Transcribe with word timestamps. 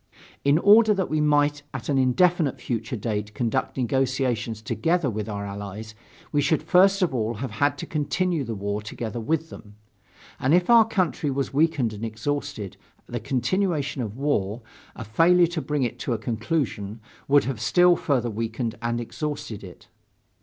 In 0.43 0.57
order 0.57 0.95
that 0.95 1.11
we 1.11 1.21
might 1.21 1.61
at 1.75 1.87
an 1.87 1.99
indefinite 1.99 2.59
future 2.59 2.95
date 2.95 3.35
conduct 3.35 3.77
negotiations 3.77 4.59
together 4.59 5.11
with 5.11 5.29
our 5.29 5.45
Allies, 5.45 5.93
we 6.31 6.41
should 6.41 6.63
first 6.63 7.03
of 7.03 7.13
all 7.13 7.35
have 7.35 7.51
had 7.51 7.77
to 7.77 7.85
continue 7.85 8.43
the 8.43 8.55
war 8.55 8.81
together 8.81 9.19
with 9.19 9.51
them. 9.51 9.75
And 10.39 10.55
if 10.55 10.71
our 10.71 10.85
country 10.87 11.29
was 11.29 11.53
weakened 11.53 11.93
and 11.93 12.03
exhausted, 12.03 12.77
the 13.05 13.19
continuation 13.19 14.01
of 14.01 14.15
the 14.15 14.21
war, 14.21 14.63
a 14.95 15.03
failure 15.03 15.45
to 15.45 15.61
bring 15.61 15.83
it 15.83 15.99
to 15.99 16.13
a 16.13 16.17
conclusion, 16.17 16.99
would 17.27 17.43
have 17.43 17.61
still 17.61 17.95
further 17.95 18.31
weakened 18.31 18.73
and 18.81 18.99
exhausted 18.99 19.63
it. 19.63 19.87